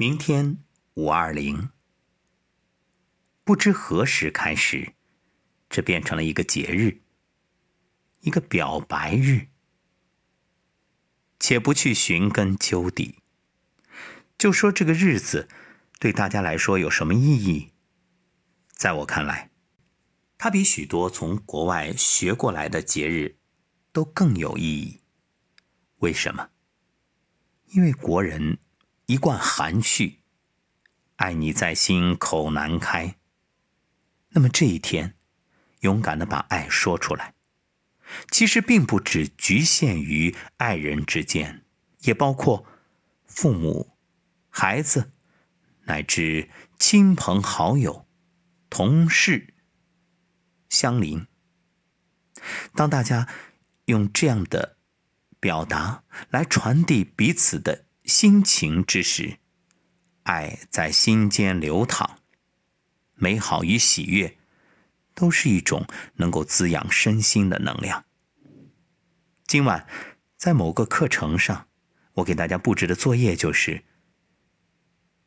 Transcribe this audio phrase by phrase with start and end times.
[0.00, 0.58] 明天
[0.94, 1.70] 五二零，
[3.42, 4.92] 不知何时开始，
[5.68, 7.00] 这变成了一个节日，
[8.20, 9.48] 一个表白日。
[11.40, 13.16] 且不去寻根究底，
[14.38, 15.48] 就说这个日子
[15.98, 17.72] 对大家来说有什么意义？
[18.68, 19.50] 在我看来，
[20.38, 23.38] 它比许多从国外学过来的节日
[23.90, 25.00] 都更有意义。
[25.96, 26.50] 为什么？
[27.72, 28.58] 因为国人。
[29.08, 30.20] 一贯含蓄，
[31.16, 33.16] 爱你在心口难开。
[34.28, 35.16] 那么这一天，
[35.80, 37.32] 勇敢的把爱说出来，
[38.30, 41.64] 其实并不只局限于爱人之间，
[42.00, 42.66] 也包括
[43.24, 43.96] 父母、
[44.50, 45.10] 孩子，
[45.84, 48.06] 乃至亲朋好友、
[48.68, 49.54] 同事、
[50.68, 51.26] 相邻。
[52.74, 53.26] 当大家
[53.86, 54.76] 用这样的
[55.40, 57.86] 表达来传递彼此的。
[58.08, 59.36] 心情之时，
[60.22, 62.20] 爱在心间流淌，
[63.14, 64.38] 美好与喜悦，
[65.14, 68.06] 都是一种能够滋养身心的能量。
[69.46, 69.86] 今晚
[70.38, 71.68] 在某个课程上，
[72.14, 73.84] 我给大家布置的作业就是，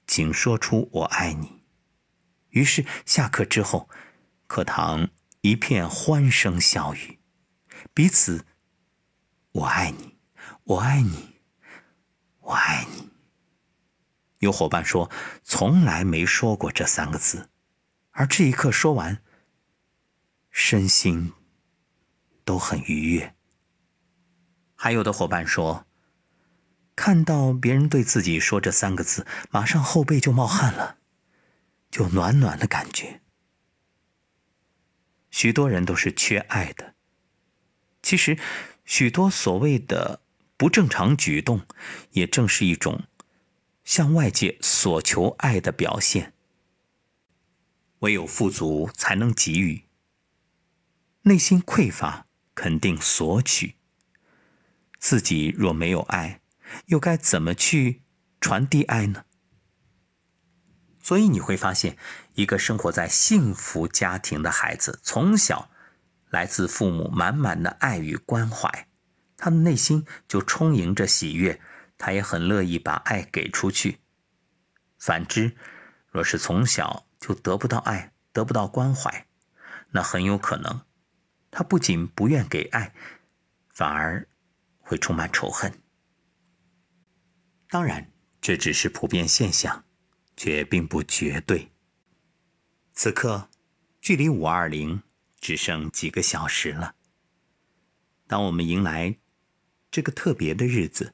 [0.07, 1.61] 请说出“我爱你”。
[2.49, 3.91] 于是下课之后，
[4.47, 7.19] 课堂一片欢声笑语，
[7.93, 8.43] 彼此
[9.53, 10.17] “我爱你，
[10.63, 11.29] 我爱你”。
[12.41, 13.09] 我爱你。
[14.39, 15.09] 有伙伴说，
[15.43, 17.49] 从来没说过这三个字，
[18.09, 19.21] 而这一刻说完，
[20.49, 21.33] 身心
[22.43, 23.35] 都很愉悦。
[24.75, 25.85] 还有的伙伴说，
[26.95, 30.97] 看到别人对自己说这三个字，马上后背就冒汗了，
[31.91, 33.21] 就暖暖的感觉。
[35.29, 36.95] 许多人都是缺爱的，
[38.01, 38.39] 其实
[38.85, 40.20] 许多所谓的。
[40.61, 41.65] 不正常举动，
[42.11, 43.05] 也正是一种
[43.83, 46.35] 向外界索求爱的表现。
[48.01, 49.87] 唯有富足，才能给予；
[51.23, 53.73] 内心匮乏，肯定索取。
[54.99, 56.41] 自己若没有爱，
[56.85, 58.03] 又该怎么去
[58.39, 59.25] 传递爱呢？
[61.01, 61.97] 所以你会发现，
[62.35, 65.71] 一个生活在幸福家庭的孩子，从小
[66.29, 68.87] 来自父母满满的爱与关怀。
[69.43, 71.59] 他的内心就充盈着喜悦，
[71.97, 73.97] 他也很乐意把爱给出去。
[74.99, 75.57] 反之，
[76.11, 79.25] 若是从小就得不到爱，得不到关怀，
[79.89, 80.81] 那很有可能，
[81.49, 82.93] 他不仅不愿给爱，
[83.69, 84.27] 反而
[84.77, 85.73] 会充满仇恨。
[87.67, 89.83] 当然，这只是普遍现象，
[90.37, 91.71] 却并不绝对。
[92.93, 93.49] 此刻，
[93.99, 95.01] 距离五二零
[95.39, 96.93] 只剩几个小时了。
[98.27, 99.17] 当我们迎来。
[99.91, 101.13] 这个特别的日子，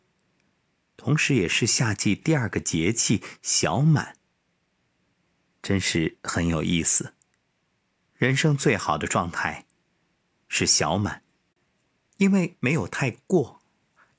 [0.95, 4.15] 同时也是夏季第二个节气小满，
[5.63, 7.15] 真是很有意思。
[8.13, 9.65] 人生最好的状态
[10.47, 11.23] 是小满，
[12.17, 13.61] 因为没有太过，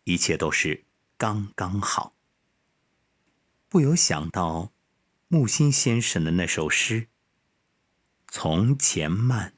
[0.03, 0.85] 一切都是
[1.17, 2.17] 刚刚好。
[3.69, 4.73] 不由想到
[5.29, 7.09] 木心先生的那首诗
[8.27, 9.55] ：“从前慢，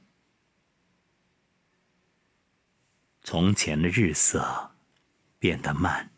[3.22, 4.66] 从前的日色。”
[5.40, 6.12] 变得慢，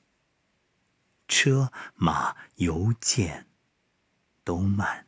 [1.28, 3.47] 车马邮件
[4.43, 5.06] 都慢，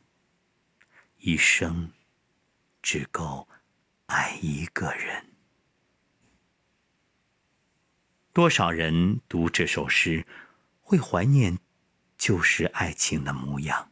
[1.18, 1.90] 一生
[2.80, 3.48] 只够
[4.06, 5.32] 爱一个人。
[8.32, 10.24] 多少人读这首诗，
[10.80, 11.58] 会怀念
[12.16, 13.90] 旧时爱情的模样？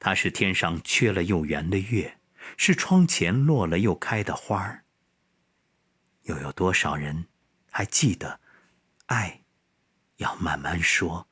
[0.00, 2.18] 它是天上缺了又圆的月，
[2.56, 4.84] 是窗前落了又开的花儿。
[6.22, 7.28] 又有多少人
[7.70, 8.40] 还记得？
[9.08, 9.42] 爱，
[10.16, 11.26] 要慢慢说，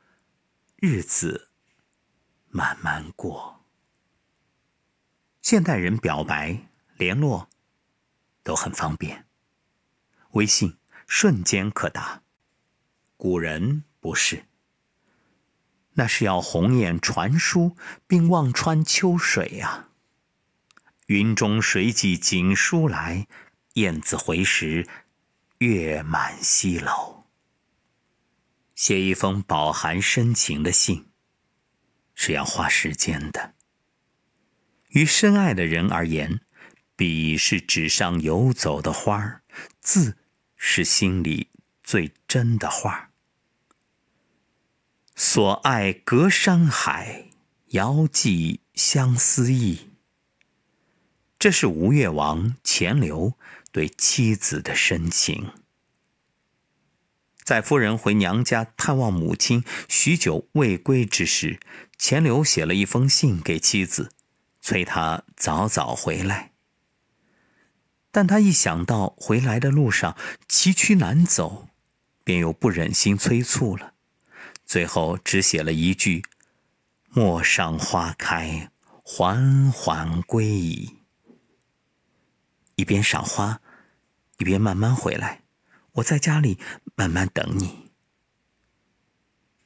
[0.76, 1.50] 日子
[2.48, 3.66] 慢慢过。
[5.42, 7.50] 现代人表白、联络
[8.42, 9.26] 都很方便，
[10.31, 12.22] 微信瞬间可达。
[13.19, 14.47] 古人不是，
[15.93, 17.76] 那是要鸿雁传书，
[18.06, 19.90] 并望穿秋水呀。
[21.08, 23.28] 云中谁寄锦书来，
[23.75, 24.88] 雁字回时，
[25.58, 27.15] 月满西楼。
[28.76, 31.08] 写一封饱含深情的信，
[32.14, 33.55] 是要花时间的。
[34.88, 36.43] 于深爱的人而言，
[36.94, 39.43] 笔是纸上游走的花儿，
[39.81, 40.19] 字
[40.56, 41.49] 是心里
[41.82, 43.11] 最真的话。
[45.14, 47.31] 所爱隔山海，
[47.69, 49.88] 遥寄相思意。
[51.38, 53.34] 这是吴越王钱镠
[53.73, 55.50] 对妻子的深情。
[57.46, 61.60] 在夫人回娘家探望母亲许久未归之时，
[61.96, 64.10] 钱刘写了一封信给妻子，
[64.60, 66.50] 催他早早回来。
[68.10, 70.16] 但他一想到回来的路上
[70.48, 71.69] 崎岖难走，
[72.25, 73.92] 便又不忍心催促了，
[74.64, 76.25] 最后只写了一句
[77.14, 78.72] ：“陌上花开，
[79.04, 80.96] 缓缓归矣。”
[82.75, 83.60] 一边赏花，
[84.38, 85.42] 一边慢慢回来。
[85.92, 86.58] 我在家里
[86.96, 87.93] 慢慢等你。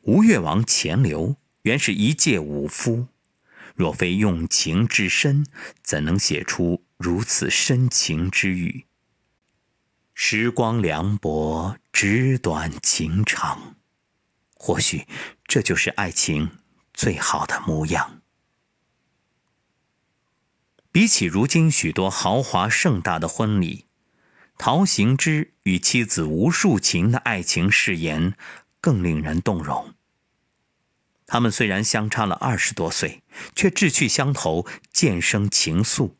[0.02, 3.06] 吴越王钱镠原是一介武夫，
[3.74, 5.46] 若非用情至深，
[5.82, 8.86] 怎能写出如此深情之语？
[10.12, 13.76] 时光凉薄，纸短情长，
[14.54, 15.06] 或许
[15.44, 16.58] 这就是爱情
[16.92, 18.20] 最好的模样。
[20.90, 23.86] 比起如今许多豪华盛大的婚礼。
[24.62, 28.34] 陶行知与妻子吴树琴的爱情誓言
[28.78, 29.94] 更令人动容。
[31.24, 33.22] 他们虽然相差了二十多岁，
[33.56, 36.12] 却志趣相投，渐生情愫。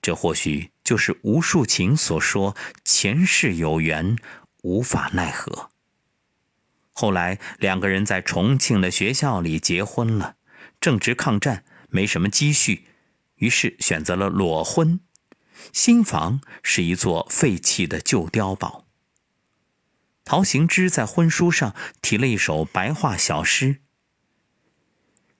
[0.00, 2.54] 这或许就是吴树琴所说
[2.84, 4.16] “前世有缘，
[4.62, 5.70] 无法奈何”。
[6.94, 10.36] 后来两个人在重庆的学校里结婚了。
[10.80, 12.84] 正值抗战，没什么积蓄，
[13.34, 15.00] 于是选择了裸婚。
[15.72, 18.86] 新房是一座废弃的旧碉堡。
[20.24, 23.80] 陶行知在婚书上提了一首白话小诗：“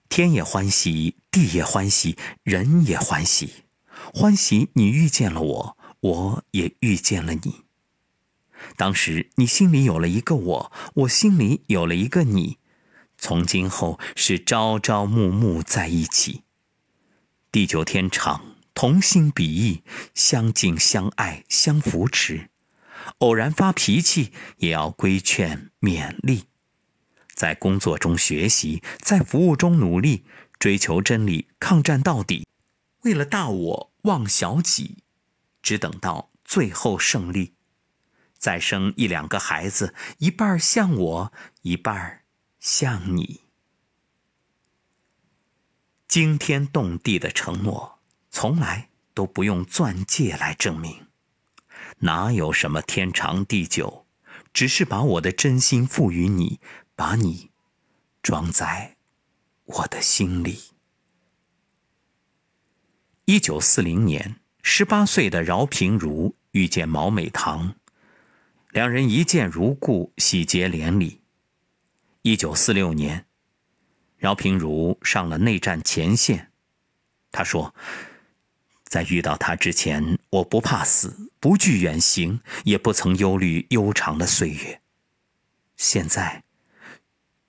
[0.09, 3.63] 天也欢喜，地也欢喜，人也欢喜，
[4.13, 7.61] 欢喜你遇见了我，我也遇见了你。
[8.75, 12.57] 当时你心里有了一个我，我心里有了一个你，
[13.17, 16.43] 从今后是朝朝暮暮在一起，
[17.51, 19.83] 地久天长。”同心比翼，
[20.13, 22.49] 相敬相爱，相扶持。
[23.19, 26.45] 偶然发脾气，也要规劝勉励。
[27.33, 30.25] 在工作中学习，在服务中努力，
[30.59, 32.47] 追求真理，抗战到底。
[33.01, 34.99] 为了大我忘小己，
[35.61, 37.55] 只等到最后胜利。
[38.37, 41.33] 再生一两个孩子，一半像我，
[41.63, 42.23] 一半
[42.59, 43.41] 像你。
[46.07, 47.90] 惊天动地的承诺。
[48.31, 51.05] 从来都不用钻戒来证明，
[51.99, 54.07] 哪有什么天长地久，
[54.53, 56.61] 只是把我的真心赋予你，
[56.95, 57.51] 把你
[58.23, 58.95] 装在
[59.65, 60.61] 我的心里。
[63.25, 67.75] 一九四零年，十八岁的饶平如遇见毛美棠，
[68.71, 71.21] 两人一见如故，喜结连理。
[72.21, 73.25] 一九四六年，
[74.17, 76.49] 饶平如上了内战前线，
[77.29, 77.75] 他说。
[78.91, 84.81] 在遇到他之前，我不怕死，不惧远行，也不曾忧虑悠长的岁月。
[85.77, 86.43] 现在，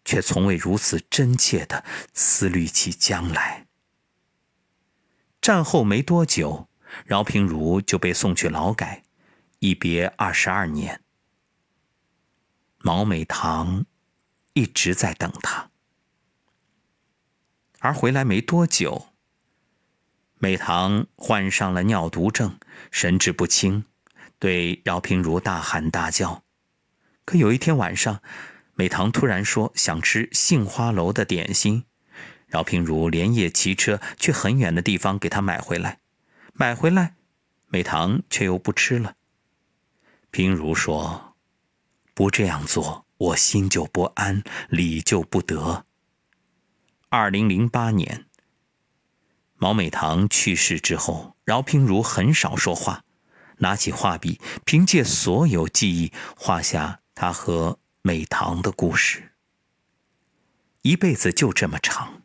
[0.05, 1.85] 却从未如此真切的
[2.15, 3.67] 思虑起将来。
[5.41, 6.69] 战后没多久，
[7.05, 9.03] 饶平如就被送去劳改，
[9.59, 11.03] 一别二十二年。
[12.79, 13.85] 毛美棠
[14.53, 15.73] 一直在等他，
[17.81, 19.12] 而回来没多久。
[20.43, 22.59] 美棠患上了尿毒症，
[22.91, 23.85] 神志不清，
[24.41, 26.43] 对饶平如大喊大叫。
[27.25, 28.21] 可有一天晚上，
[28.75, 31.85] 美棠突然说想吃杏花楼的点心，
[32.49, 36.01] 饶平如连夜骑车去很远的地方给她买回来。
[36.55, 37.15] 买回来，
[37.69, 39.15] 美棠却又不吃了。
[40.33, 41.37] 平如说
[42.15, 45.87] ：“不这样做，我心就不安，理就不得。”
[47.11, 48.27] 二零零八年。
[49.63, 53.05] 毛美棠去世之后，饶平如很少说话，
[53.59, 59.35] 拿起画笔，凭借所有记忆画下他和美棠的故事。
[60.81, 62.23] 一辈子就这么长，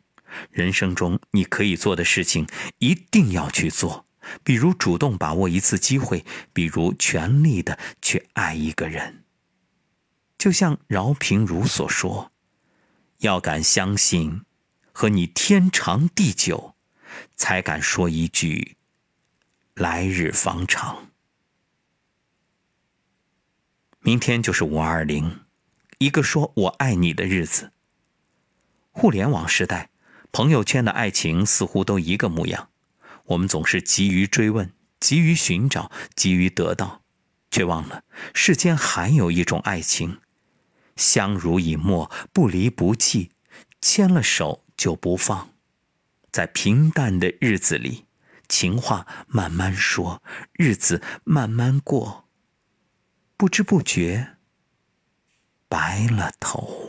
[0.50, 2.48] 人生中你可以做的事情
[2.80, 4.04] 一定要去做，
[4.42, 9.22] 比如主动把握一次机会，比如全力的去爱一个人。
[10.36, 12.32] 就像饶平如所说
[13.18, 14.42] ：“要敢相信，
[14.90, 16.74] 和你天长地久。”
[17.36, 18.76] 才敢说一句
[19.74, 21.10] “来日方长”。
[24.00, 25.40] 明天就是五二零，
[25.98, 27.72] 一个说我爱你的日子。
[28.90, 29.90] 互联网时代，
[30.32, 32.70] 朋友圈的爱情似乎都一个模样。
[33.26, 37.02] 我们总是急于追问，急于寻找，急于得到，
[37.50, 40.20] 却忘了世间还有一种爱情：
[40.96, 43.30] 相濡以沫，不离不弃，
[43.82, 45.50] 牵了手就不放。
[46.30, 48.06] 在平淡的日子里，
[48.48, 52.28] 情话慢慢说，日子慢慢过。
[53.36, 54.36] 不知不觉，
[55.68, 56.87] 白了头。